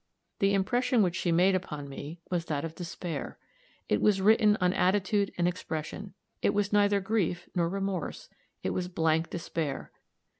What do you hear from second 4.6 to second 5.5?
attitude and